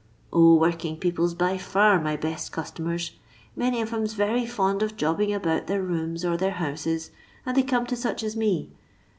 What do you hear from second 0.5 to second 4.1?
working people 'a by far my best customers. Many of 'em 'a